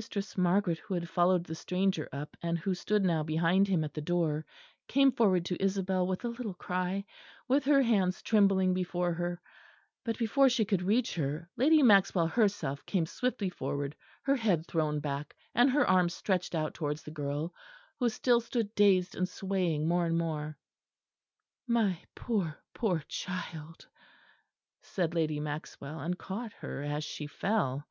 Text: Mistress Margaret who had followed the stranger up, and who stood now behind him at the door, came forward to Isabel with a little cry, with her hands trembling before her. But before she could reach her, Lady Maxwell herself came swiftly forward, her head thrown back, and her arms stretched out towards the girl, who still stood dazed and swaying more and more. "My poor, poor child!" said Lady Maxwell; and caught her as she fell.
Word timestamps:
Mistress 0.00 0.36
Margaret 0.38 0.78
who 0.78 0.94
had 0.94 1.08
followed 1.08 1.42
the 1.42 1.56
stranger 1.56 2.08
up, 2.12 2.36
and 2.40 2.56
who 2.56 2.72
stood 2.72 3.02
now 3.04 3.24
behind 3.24 3.66
him 3.66 3.82
at 3.82 3.94
the 3.94 4.00
door, 4.00 4.46
came 4.86 5.10
forward 5.10 5.44
to 5.46 5.60
Isabel 5.60 6.06
with 6.06 6.24
a 6.24 6.28
little 6.28 6.54
cry, 6.54 7.04
with 7.48 7.64
her 7.64 7.82
hands 7.82 8.22
trembling 8.22 8.72
before 8.72 9.12
her. 9.14 9.42
But 10.04 10.16
before 10.16 10.48
she 10.48 10.64
could 10.64 10.82
reach 10.82 11.16
her, 11.16 11.50
Lady 11.56 11.82
Maxwell 11.82 12.28
herself 12.28 12.86
came 12.86 13.06
swiftly 13.06 13.50
forward, 13.50 13.96
her 14.22 14.36
head 14.36 14.68
thrown 14.68 15.00
back, 15.00 15.34
and 15.52 15.68
her 15.68 15.84
arms 15.84 16.14
stretched 16.14 16.54
out 16.54 16.74
towards 16.74 17.02
the 17.02 17.10
girl, 17.10 17.52
who 17.98 18.08
still 18.08 18.40
stood 18.40 18.72
dazed 18.76 19.16
and 19.16 19.28
swaying 19.28 19.88
more 19.88 20.06
and 20.06 20.16
more. 20.16 20.56
"My 21.66 21.98
poor, 22.14 22.56
poor 22.72 23.00
child!" 23.08 23.88
said 24.80 25.12
Lady 25.12 25.40
Maxwell; 25.40 25.98
and 25.98 26.16
caught 26.16 26.52
her 26.52 26.84
as 26.84 27.02
she 27.02 27.26
fell. 27.26 27.84